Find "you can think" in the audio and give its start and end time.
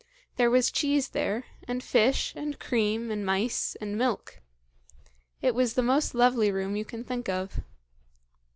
6.75-7.29